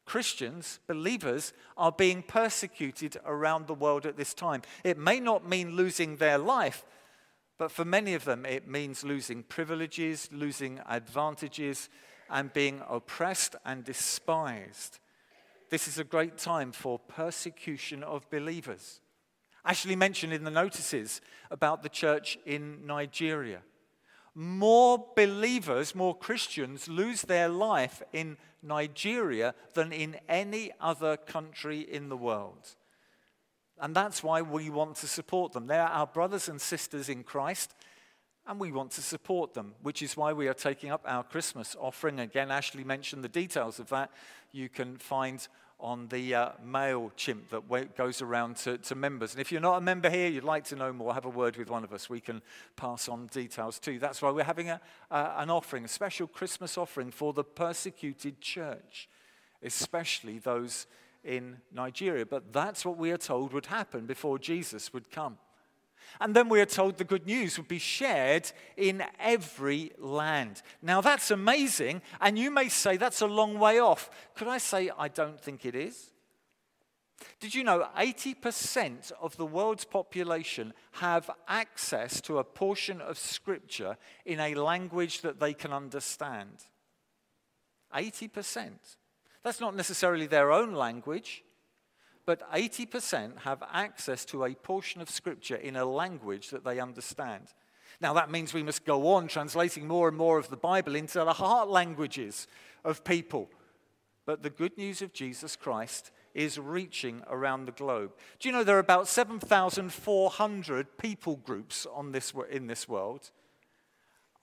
Christians, 0.03 0.81
believers, 0.85 1.53
are 1.77 1.93
being 1.93 2.21
persecuted 2.21 3.15
around 3.25 3.67
the 3.67 3.73
world 3.73 4.05
at 4.05 4.17
this 4.17 4.33
time. 4.33 4.61
It 4.83 4.97
may 4.97 5.21
not 5.21 5.47
mean 5.47 5.77
losing 5.77 6.17
their 6.17 6.37
life, 6.37 6.83
but 7.57 7.71
for 7.71 7.85
many 7.85 8.15
of 8.15 8.25
them, 8.25 8.45
it 8.45 8.67
means 8.67 9.05
losing 9.05 9.43
privileges, 9.43 10.27
losing 10.33 10.81
advantages, 10.89 11.87
and 12.29 12.51
being 12.51 12.81
oppressed 12.89 13.55
and 13.63 13.85
despised. 13.85 14.99
This 15.69 15.87
is 15.87 15.97
a 15.97 16.03
great 16.03 16.37
time 16.37 16.71
for 16.71 16.99
persecution 16.99 18.03
of 18.03 18.29
believers. 18.29 19.01
Ashley 19.65 19.95
mentioned 19.95 20.31
in 20.31 20.43
the 20.43 20.51
notices 20.51 21.21
about 21.49 21.81
the 21.81 21.89
church 21.89 22.37
in 22.45 22.85
Nigeria. 22.85 23.61
More 24.35 25.07
believers, 25.15 25.95
more 25.95 26.15
Christians 26.15 26.87
lose 26.87 27.23
their 27.23 27.49
life 27.49 28.03
in 28.13 28.37
Nigeria 28.61 29.55
than 29.73 29.91
in 29.91 30.17
any 30.29 30.71
other 30.79 31.17
country 31.17 31.79
in 31.79 32.09
the 32.09 32.17
world. 32.17 32.75
And 33.79 33.95
that's 33.95 34.23
why 34.23 34.41
we 34.41 34.69
want 34.69 34.97
to 34.97 35.07
support 35.07 35.53
them. 35.53 35.67
They're 35.67 35.81
our 35.81 36.07
brothers 36.07 36.47
and 36.47 36.61
sisters 36.61 37.09
in 37.09 37.23
Christ, 37.23 37.73
and 38.47 38.59
we 38.59 38.71
want 38.71 38.91
to 38.91 39.01
support 39.01 39.53
them, 39.53 39.73
which 39.81 40.01
is 40.01 40.15
why 40.15 40.33
we 40.33 40.47
are 40.47 40.53
taking 40.53 40.91
up 40.91 41.01
our 41.05 41.23
Christmas 41.23 41.75
offering. 41.79 42.19
Again, 42.19 42.51
Ashley 42.51 42.83
mentioned 42.83 43.23
the 43.23 43.29
details 43.29 43.79
of 43.79 43.89
that. 43.89 44.11
You 44.51 44.69
can 44.69 44.97
find 44.97 45.47
on 45.79 46.07
the 46.07 46.33
uh, 46.33 46.49
MailChimp 46.65 47.49
that 47.49 47.97
goes 47.97 48.21
around 48.21 48.55
to, 48.57 48.77
to, 48.77 48.95
members. 48.95 49.33
And 49.33 49.41
if 49.41 49.51
you're 49.51 49.61
not 49.61 49.77
a 49.77 49.81
member 49.81 50.09
here, 50.09 50.29
you'd 50.29 50.43
like 50.43 50.63
to 50.65 50.75
know 50.75 50.93
more, 50.93 51.13
have 51.13 51.25
a 51.25 51.29
word 51.29 51.57
with 51.57 51.69
one 51.69 51.83
of 51.83 51.91
us. 51.91 52.09
We 52.09 52.21
can 52.21 52.41
pass 52.77 53.09
on 53.09 53.27
details 53.27 53.77
too. 53.77 53.99
That's 53.99 54.21
why 54.21 54.31
we're 54.31 54.45
having 54.45 54.69
a, 54.69 54.79
uh, 55.11 55.33
an 55.37 55.49
offering, 55.49 55.83
a 55.83 55.89
special 55.89 56.27
Christmas 56.27 56.77
offering 56.77 57.11
for 57.11 57.33
the 57.33 57.43
persecuted 57.43 58.39
church, 58.39 59.09
especially 59.61 60.39
those 60.39 60.87
in 61.25 61.57
Nigeria. 61.73 62.25
But 62.25 62.53
that's 62.53 62.85
what 62.85 62.97
we 62.97 63.11
are 63.11 63.17
told 63.17 63.51
would 63.51 63.65
happen 63.65 64.05
before 64.05 64.39
Jesus 64.39 64.93
would 64.93 65.11
come. 65.11 65.37
And 66.19 66.35
then 66.35 66.49
we 66.49 66.61
are 66.61 66.65
told 66.65 66.97
the 66.97 67.03
good 67.03 67.25
news 67.25 67.57
would 67.57 67.67
be 67.67 67.79
shared 67.79 68.51
in 68.77 69.03
every 69.19 69.91
land. 69.97 70.61
Now 70.81 71.01
that's 71.01 71.31
amazing, 71.31 72.01
and 72.21 72.37
you 72.37 72.51
may 72.51 72.69
say 72.69 72.97
that's 72.97 73.21
a 73.21 73.27
long 73.27 73.59
way 73.59 73.79
off. 73.79 74.09
Could 74.35 74.47
I 74.47 74.57
say 74.57 74.91
I 74.97 75.07
don't 75.07 75.39
think 75.39 75.65
it 75.65 75.75
is? 75.75 76.11
Did 77.39 77.55
you 77.55 77.63
know 77.63 77.87
80% 77.97 79.11
of 79.21 79.37
the 79.37 79.45
world's 79.45 79.85
population 79.85 80.73
have 80.93 81.29
access 81.47 82.19
to 82.21 82.39
a 82.39 82.43
portion 82.43 83.01
of 83.01 83.17
Scripture 83.17 83.97
in 84.25 84.39
a 84.39 84.55
language 84.55 85.21
that 85.21 85.39
they 85.39 85.53
can 85.53 85.71
understand? 85.71 86.65
80%. 87.95 88.71
That's 89.43 89.61
not 89.61 89.75
necessarily 89.75 90.27
their 90.27 90.51
own 90.51 90.73
language, 90.73 91.44
but 92.25 92.51
80% 92.51 93.39
have 93.39 93.63
access 93.71 94.25
to 94.25 94.45
a 94.45 94.55
portion 94.55 95.01
of 95.01 95.09
Scripture 95.09 95.55
in 95.55 95.75
a 95.75 95.85
language 95.85 96.49
that 96.49 96.63
they 96.63 96.79
understand. 96.79 97.53
Now, 98.01 98.13
that 98.13 98.31
means 98.31 98.53
we 98.53 98.63
must 98.63 98.85
go 98.85 99.13
on 99.13 99.27
translating 99.27 99.87
more 99.87 100.07
and 100.07 100.17
more 100.17 100.37
of 100.37 100.49
the 100.49 100.57
Bible 100.57 100.95
into 100.95 101.19
the 101.19 101.33
heart 101.33 101.69
languages 101.69 102.47
of 102.83 103.03
people. 103.03 103.49
But 104.25 104.43
the 104.43 104.49
good 104.49 104.77
news 104.77 105.01
of 105.01 105.13
Jesus 105.13 105.55
Christ 105.55 106.11
is 106.33 106.59
reaching 106.59 107.21
around 107.29 107.65
the 107.65 107.71
globe. 107.71 108.11
Do 108.39 108.49
you 108.49 108.53
know 108.53 108.63
there 108.63 108.75
are 108.75 108.79
about 108.79 109.07
7,400 109.07 110.97
people 110.97 111.37
groups 111.37 111.87
on 111.93 112.11
this, 112.11 112.33
in 112.51 112.67
this 112.67 112.89
world? 112.89 113.31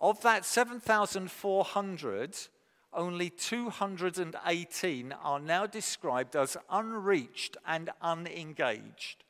Of 0.01 0.23
that 0.23 0.45
7,400, 0.45 2.39
only 2.95 3.31
218 3.31 5.13
are 5.13 5.41
now 5.41 5.67
described 5.67 6.37
as 6.37 6.57
unreached 6.71 7.57
and 7.67 7.91
unengaged. 8.01 9.25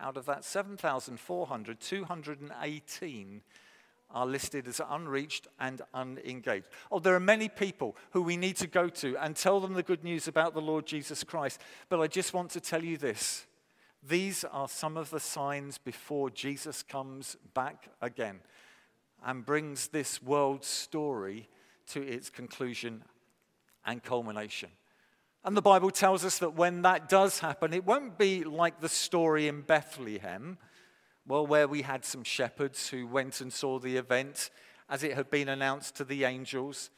Out 0.00 0.16
of 0.16 0.26
that 0.26 0.44
7,400, 0.44 1.80
218 1.80 3.42
are 4.10 4.26
listed 4.26 4.68
as 4.68 4.80
unreached 4.90 5.46
and 5.58 5.80
unengaged. 5.94 6.68
Oh, 6.90 6.98
there 6.98 7.14
are 7.14 7.20
many 7.20 7.48
people 7.48 7.96
who 8.10 8.22
we 8.22 8.36
need 8.36 8.56
to 8.56 8.66
go 8.66 8.88
to 8.88 9.16
and 9.16 9.36
tell 9.36 9.60
them 9.60 9.74
the 9.74 9.82
good 9.82 10.04
news 10.04 10.28
about 10.28 10.54
the 10.54 10.60
Lord 10.60 10.86
Jesus 10.86 11.24
Christ. 11.24 11.60
But 11.88 12.00
I 12.00 12.08
just 12.08 12.34
want 12.34 12.50
to 12.50 12.60
tell 12.60 12.84
you 12.84 12.96
this 12.96 13.46
these 14.06 14.44
are 14.44 14.68
some 14.68 14.96
of 14.96 15.10
the 15.10 15.20
signs 15.20 15.78
before 15.78 16.28
Jesus 16.28 16.82
comes 16.82 17.36
back 17.54 17.88
again 18.00 18.40
and 19.24 19.46
brings 19.46 19.88
this 19.88 20.20
world 20.20 20.64
story 20.64 21.48
to 21.88 22.02
its 22.02 22.30
conclusion 22.30 23.02
and 23.84 24.02
culmination. 24.02 24.70
And 25.44 25.56
the 25.56 25.62
Bible 25.62 25.90
tells 25.90 26.24
us 26.24 26.38
that 26.38 26.54
when 26.54 26.82
that 26.82 27.08
does 27.08 27.40
happen, 27.40 27.72
it 27.72 27.84
won't 27.84 28.16
be 28.16 28.44
like 28.44 28.80
the 28.80 28.88
story 28.88 29.48
in 29.48 29.62
Bethlehem, 29.62 30.56
well, 31.26 31.46
where 31.46 31.66
we 31.66 31.82
had 31.82 32.04
some 32.04 32.22
shepherds 32.22 32.88
who 32.88 33.06
went 33.06 33.40
and 33.40 33.52
saw 33.52 33.78
the 33.78 33.96
event 33.96 34.50
as 34.88 35.02
it 35.02 35.14
had 35.14 35.30
been 35.30 35.48
announced 35.48 35.96
to 35.96 36.04
the 36.04 36.24
angels. 36.24 36.90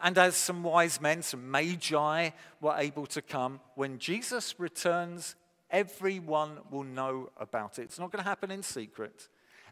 And 0.00 0.16
as 0.16 0.34
some 0.34 0.62
wise 0.62 1.00
men, 1.00 1.22
some 1.22 1.50
magi, 1.50 2.30
were 2.60 2.76
able 2.76 3.06
to 3.06 3.20
come, 3.20 3.60
when 3.74 3.98
Jesus 3.98 4.54
returns, 4.58 5.34
everyone 5.70 6.58
will 6.70 6.84
know 6.84 7.30
about 7.36 7.78
it. 7.78 7.82
It's 7.82 7.98
not 7.98 8.10
going 8.10 8.22
to 8.22 8.28
happen 8.28 8.50
in 8.50 8.62
secret. 8.62 9.28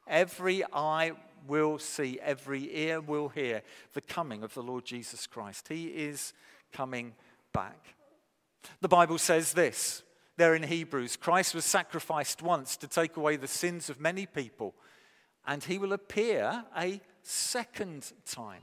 Every 0.07 0.65
eye 0.73 1.13
will 1.47 1.79
see, 1.79 2.19
every 2.23 2.77
ear 2.77 3.01
will 3.01 3.29
hear 3.29 3.63
the 3.95 4.01
coming 4.01 4.43
of 4.43 4.55
the 4.55 4.63
Lord 4.63 4.85
Jesus 4.85 5.27
Christ. 5.27 5.69
He 5.69 5.87
is 5.87 6.33
coming 6.73 7.15
back. 7.53 7.95
The 8.81 8.89
Bible 8.89 9.19
says 9.19 9.53
this 9.53 10.03
there 10.37 10.55
in 10.55 10.63
Hebrews 10.63 11.17
Christ 11.17 11.55
was 11.55 11.65
sacrificed 11.65 12.43
once 12.43 12.77
to 12.79 12.87
take 12.87 13.17
away 13.17 13.37
the 13.37 13.49
sins 13.49 13.91
of 13.91 14.01
many 14.01 14.25
people, 14.25 14.75
and 15.47 15.63
he 15.63 15.79
will 15.79 15.93
appear 15.93 16.65
a 16.77 17.01
second 17.23 18.13
time, 18.25 18.63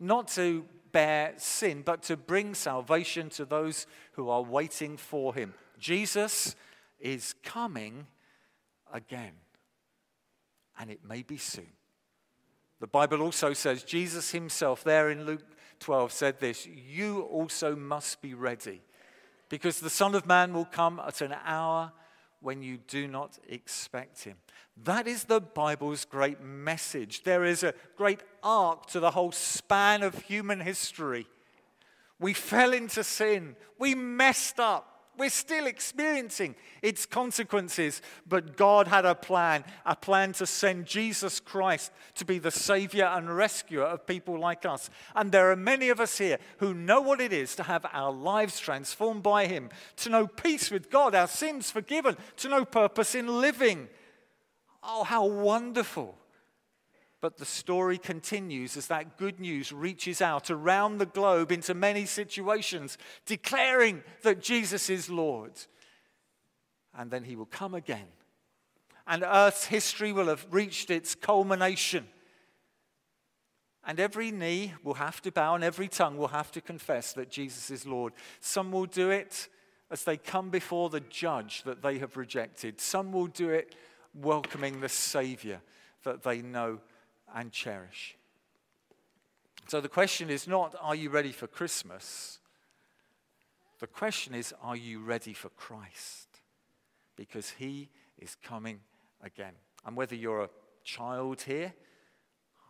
not 0.00 0.28
to 0.28 0.64
bear 0.90 1.34
sin, 1.36 1.82
but 1.84 2.02
to 2.04 2.16
bring 2.16 2.54
salvation 2.54 3.28
to 3.30 3.44
those 3.44 3.86
who 4.12 4.28
are 4.28 4.42
waiting 4.42 4.96
for 4.96 5.34
him. 5.34 5.54
Jesus 5.78 6.56
is 6.98 7.34
coming 7.42 8.06
again, 8.92 9.34
and 10.78 10.90
it 10.90 11.04
may 11.04 11.22
be 11.22 11.36
soon. 11.36 11.72
The 12.82 12.88
Bible 12.88 13.22
also 13.22 13.52
says, 13.52 13.84
Jesus 13.84 14.32
himself, 14.32 14.82
there 14.82 15.08
in 15.08 15.24
Luke 15.24 15.44
12, 15.78 16.10
said 16.10 16.40
this 16.40 16.66
You 16.66 17.20
also 17.20 17.76
must 17.76 18.20
be 18.20 18.34
ready, 18.34 18.82
because 19.48 19.78
the 19.78 19.88
Son 19.88 20.16
of 20.16 20.26
Man 20.26 20.52
will 20.52 20.64
come 20.64 21.00
at 21.06 21.20
an 21.20 21.32
hour 21.44 21.92
when 22.40 22.60
you 22.60 22.78
do 22.88 23.06
not 23.06 23.38
expect 23.48 24.24
him. 24.24 24.34
That 24.82 25.06
is 25.06 25.22
the 25.22 25.40
Bible's 25.40 26.04
great 26.04 26.40
message. 26.40 27.22
There 27.22 27.44
is 27.44 27.62
a 27.62 27.74
great 27.96 28.18
arc 28.42 28.86
to 28.86 28.98
the 28.98 29.12
whole 29.12 29.30
span 29.30 30.02
of 30.02 30.20
human 30.22 30.58
history. 30.58 31.28
We 32.18 32.32
fell 32.32 32.72
into 32.72 33.04
sin, 33.04 33.54
we 33.78 33.94
messed 33.94 34.58
up. 34.58 34.91
We're 35.18 35.30
still 35.30 35.66
experiencing 35.66 36.54
its 36.80 37.04
consequences, 37.04 38.00
but 38.26 38.56
God 38.56 38.88
had 38.88 39.04
a 39.04 39.14
plan 39.14 39.64
a 39.84 39.94
plan 39.94 40.32
to 40.34 40.46
send 40.46 40.86
Jesus 40.86 41.38
Christ 41.38 41.92
to 42.14 42.24
be 42.24 42.38
the 42.38 42.50
Savior 42.50 43.04
and 43.04 43.34
rescuer 43.34 43.84
of 43.84 44.06
people 44.06 44.38
like 44.38 44.64
us. 44.64 44.88
And 45.14 45.30
there 45.30 45.50
are 45.50 45.56
many 45.56 45.90
of 45.90 46.00
us 46.00 46.16
here 46.16 46.38
who 46.58 46.72
know 46.72 47.00
what 47.00 47.20
it 47.20 47.32
is 47.32 47.54
to 47.56 47.62
have 47.64 47.84
our 47.92 48.12
lives 48.12 48.58
transformed 48.58 49.22
by 49.22 49.46
Him, 49.46 49.68
to 49.96 50.08
know 50.08 50.26
peace 50.26 50.70
with 50.70 50.90
God, 50.90 51.14
our 51.14 51.28
sins 51.28 51.70
forgiven, 51.70 52.16
to 52.38 52.48
know 52.48 52.64
purpose 52.64 53.14
in 53.14 53.40
living. 53.40 53.88
Oh, 54.82 55.04
how 55.04 55.26
wonderful! 55.26 56.18
But 57.22 57.36
the 57.36 57.44
story 57.44 57.98
continues 57.98 58.76
as 58.76 58.88
that 58.88 59.16
good 59.16 59.38
news 59.38 59.72
reaches 59.72 60.20
out 60.20 60.50
around 60.50 60.98
the 60.98 61.06
globe 61.06 61.52
into 61.52 61.72
many 61.72 62.04
situations, 62.04 62.98
declaring 63.26 64.02
that 64.24 64.42
Jesus 64.42 64.90
is 64.90 65.08
Lord. 65.08 65.52
And 66.92 67.12
then 67.12 67.22
he 67.22 67.36
will 67.36 67.46
come 67.46 67.74
again. 67.74 68.08
And 69.06 69.22
Earth's 69.22 69.66
history 69.66 70.12
will 70.12 70.26
have 70.26 70.44
reached 70.50 70.90
its 70.90 71.14
culmination. 71.14 72.08
And 73.84 74.00
every 74.00 74.32
knee 74.32 74.74
will 74.82 74.94
have 74.94 75.22
to 75.22 75.30
bow 75.30 75.54
and 75.54 75.62
every 75.62 75.88
tongue 75.88 76.16
will 76.16 76.28
have 76.28 76.50
to 76.52 76.60
confess 76.60 77.12
that 77.12 77.30
Jesus 77.30 77.70
is 77.70 77.86
Lord. 77.86 78.14
Some 78.40 78.72
will 78.72 78.86
do 78.86 79.10
it 79.10 79.48
as 79.92 80.02
they 80.02 80.16
come 80.16 80.50
before 80.50 80.90
the 80.90 81.00
judge 81.00 81.62
that 81.62 81.82
they 81.82 81.98
have 81.98 82.16
rejected. 82.16 82.80
Some 82.80 83.12
will 83.12 83.28
do 83.28 83.50
it 83.50 83.76
welcoming 84.12 84.80
the 84.80 84.88
Savior 84.88 85.60
that 86.02 86.24
they 86.24 86.42
know 86.42 86.80
and 87.34 87.52
cherish. 87.52 88.16
So 89.68 89.80
the 89.80 89.88
question 89.88 90.30
is 90.30 90.46
not, 90.46 90.74
are 90.80 90.94
you 90.94 91.10
ready 91.10 91.32
for 91.32 91.46
Christmas? 91.46 92.38
The 93.80 93.86
question 93.86 94.34
is, 94.34 94.52
are 94.62 94.76
you 94.76 95.00
ready 95.00 95.32
for 95.32 95.48
Christ? 95.50 96.28
Because 97.16 97.50
he 97.50 97.88
is 98.18 98.36
coming 98.42 98.80
again. 99.22 99.54
And 99.84 99.96
whether 99.96 100.14
you're 100.14 100.42
a 100.42 100.50
child 100.84 101.42
here, 101.42 101.74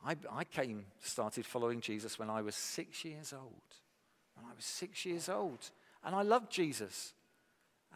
I, 0.05 0.17
I 0.31 0.45
came, 0.45 0.87
started 1.01 1.47
following 1.47 1.81
Jesus 1.81 2.19
when 2.19 2.31
I 2.31 2.43
was 2.43 2.55
six 2.55 3.05
years 3.05 3.33
old. 3.33 3.63
When 4.35 4.47
I 4.47 4.55
was 4.55 4.65
six 4.65 5.05
years 5.05 5.29
old. 5.29 5.71
And 6.05 6.15
I 6.15 6.23
loved 6.23 6.51
Jesus. 6.51 7.15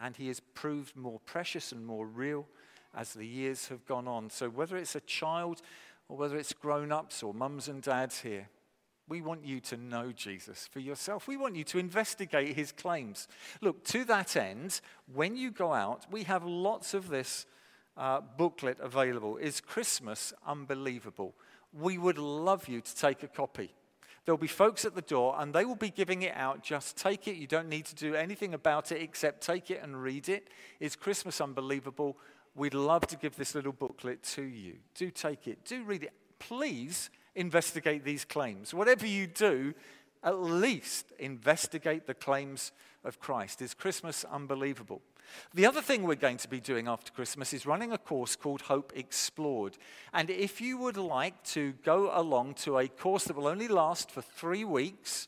And 0.01 0.15
he 0.15 0.27
has 0.27 0.39
proved 0.39 0.95
more 0.95 1.19
precious 1.25 1.71
and 1.71 1.85
more 1.85 2.05
real 2.05 2.47
as 2.95 3.13
the 3.13 3.25
years 3.25 3.67
have 3.67 3.85
gone 3.85 4.07
on. 4.07 4.29
So 4.29 4.49
whether 4.49 4.77
it's 4.77 4.95
a 4.95 5.01
child 5.01 5.61
or 6.09 6.17
whether 6.17 6.37
it's 6.37 6.53
grown 6.53 6.91
ups 6.91 7.23
or 7.23 7.33
mums 7.33 7.67
and 7.67 7.81
dads 7.81 8.21
here, 8.21 8.49
we 9.09 9.21
want 9.21 9.45
you 9.45 9.59
to 9.61 9.77
know 9.77 10.11
Jesus 10.11 10.67
for 10.67 10.79
yourself. 10.79 11.27
We 11.27 11.37
want 11.37 11.55
you 11.55 11.63
to 11.65 11.79
investigate 11.79 12.55
his 12.55 12.71
claims. 12.71 13.27
Look, 13.61 13.85
to 13.85 14.03
that 14.05 14.35
end, 14.35 14.81
when 15.13 15.37
you 15.37 15.51
go 15.51 15.73
out, 15.73 16.05
we 16.11 16.23
have 16.23 16.43
lots 16.43 16.93
of 16.93 17.07
this 17.07 17.45
uh, 17.95 18.21
booklet 18.37 18.77
available. 18.81 19.37
Is 19.37 19.61
Christmas 19.61 20.33
unbelievable? 20.45 21.35
We 21.73 21.97
would 21.97 22.17
love 22.17 22.67
you 22.67 22.81
to 22.81 22.95
take 22.95 23.23
a 23.23 23.27
copy. 23.27 23.73
There'll 24.25 24.37
be 24.37 24.47
folks 24.47 24.83
at 24.83 24.93
the 24.93 25.01
door 25.01 25.35
and 25.39 25.53
they 25.53 25.63
will 25.63 25.77
be 25.77 25.89
giving 25.89 26.23
it 26.23 26.35
out. 26.35 26.61
Just 26.61 26.97
take 26.97 27.29
it. 27.29 27.37
You 27.37 27.47
don't 27.47 27.69
need 27.69 27.85
to 27.85 27.95
do 27.95 28.13
anything 28.13 28.53
about 28.53 28.91
it 28.91 29.01
except 29.01 29.39
take 29.39 29.71
it 29.71 29.81
and 29.81 30.03
read 30.03 30.27
it. 30.27 30.49
Is 30.81 30.97
Christmas 30.97 31.39
unbelievable? 31.39 32.17
We'd 32.57 32.73
love 32.73 33.05
to 33.07 33.15
give 33.15 33.35
this 33.35 33.53
little 33.53 33.71
booklet 33.71 34.23
to 34.23 34.41
you. 34.41 34.77
Do 34.95 35.11
take 35.11 35.47
it. 35.47 35.63
Do 35.63 35.83
read 35.83 36.03
it. 36.03 36.13
Please 36.39 37.11
investigate 37.35 38.03
these 38.03 38.25
claims. 38.25 38.73
Whatever 38.73 39.05
you 39.05 39.27
do, 39.27 39.75
at 40.23 40.39
least 40.39 41.13
investigate 41.19 42.07
the 42.07 42.15
claims 42.15 42.71
of 43.05 43.19
Christ. 43.19 43.61
Is 43.61 43.75
Christmas 43.75 44.25
unbelievable? 44.25 45.01
The 45.53 45.67
other 45.67 45.83
thing 45.83 46.01
we're 46.01 46.15
going 46.15 46.37
to 46.37 46.47
be 46.47 46.59
doing 46.59 46.87
after 46.87 47.11
Christmas 47.11 47.53
is 47.53 47.67
running 47.67 47.91
a 47.91 47.97
course 47.97 48.35
called 48.35 48.61
Hope 48.63 48.91
Explored. 48.95 49.77
And 50.11 50.31
if 50.31 50.59
you 50.59 50.79
would 50.79 50.97
like 50.97 51.43
to 51.45 51.73
go 51.83 52.09
along 52.11 52.55
to 52.55 52.79
a 52.79 52.87
course 52.87 53.25
that 53.25 53.35
will 53.35 53.47
only 53.47 53.67
last 53.67 54.09
for 54.09 54.23
three 54.23 54.65
weeks 54.65 55.27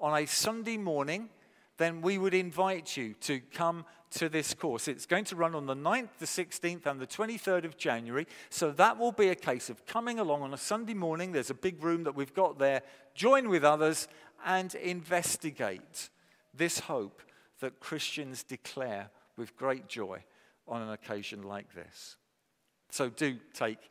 on 0.00 0.20
a 0.20 0.26
Sunday 0.26 0.76
morning, 0.76 1.28
then 1.76 2.00
we 2.00 2.18
would 2.18 2.34
invite 2.34 2.96
you 2.96 3.14
to 3.20 3.40
come 3.40 3.84
to 4.14 4.28
this 4.28 4.54
course. 4.54 4.88
It's 4.88 5.06
going 5.06 5.24
to 5.24 5.36
run 5.36 5.54
on 5.54 5.66
the 5.66 5.74
9th, 5.74 6.10
the 6.18 6.26
16th, 6.26 6.86
and 6.86 7.00
the 7.00 7.06
23rd 7.06 7.64
of 7.64 7.76
January. 7.76 8.26
So 8.48 8.70
that 8.72 8.98
will 8.98 9.12
be 9.12 9.28
a 9.28 9.34
case 9.34 9.70
of 9.70 9.84
coming 9.86 10.18
along 10.18 10.42
on 10.42 10.54
a 10.54 10.58
Sunday 10.58 10.94
morning. 10.94 11.32
There's 11.32 11.50
a 11.50 11.54
big 11.54 11.82
room 11.82 12.04
that 12.04 12.14
we've 12.14 12.34
got 12.34 12.58
there. 12.58 12.82
Join 13.14 13.48
with 13.48 13.64
others 13.64 14.08
and 14.44 14.74
investigate 14.76 16.10
this 16.52 16.80
hope 16.80 17.22
that 17.60 17.80
Christians 17.80 18.42
declare 18.42 19.10
with 19.36 19.56
great 19.56 19.88
joy 19.88 20.22
on 20.68 20.82
an 20.82 20.90
occasion 20.90 21.42
like 21.42 21.74
this. 21.74 22.16
So 22.90 23.08
do 23.08 23.36
take 23.52 23.90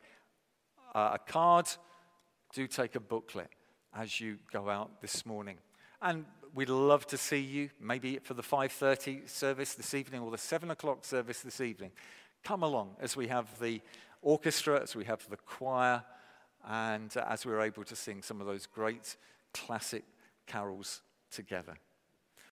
uh, 0.94 1.10
a 1.14 1.18
card, 1.18 1.68
do 2.54 2.66
take 2.66 2.94
a 2.94 3.00
booklet 3.00 3.50
as 3.94 4.20
you 4.20 4.38
go 4.52 4.70
out 4.70 5.02
this 5.02 5.26
morning. 5.26 5.58
And 6.00 6.24
we'd 6.54 6.68
love 6.68 7.06
to 7.08 7.18
see 7.18 7.40
you, 7.40 7.70
maybe 7.80 8.18
for 8.18 8.34
the 8.34 8.42
5.30 8.42 9.28
service 9.28 9.74
this 9.74 9.92
evening 9.92 10.20
or 10.20 10.30
the 10.30 10.38
7 10.38 10.70
o'clock 10.70 11.04
service 11.04 11.40
this 11.40 11.60
evening. 11.60 11.90
Come 12.44 12.62
along 12.62 12.96
as 13.00 13.16
we 13.16 13.26
have 13.28 13.58
the 13.58 13.80
orchestra, 14.22 14.80
as 14.80 14.94
we 14.94 15.04
have 15.04 15.28
the 15.28 15.36
choir, 15.36 16.04
and 16.66 17.14
as 17.16 17.44
we're 17.44 17.60
able 17.60 17.84
to 17.84 17.96
sing 17.96 18.22
some 18.22 18.40
of 18.40 18.46
those 18.46 18.66
great 18.66 19.16
classic 19.52 20.04
carols 20.46 21.02
together. 21.30 21.74